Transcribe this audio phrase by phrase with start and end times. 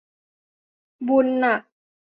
[1.07, 1.61] บุญหนัก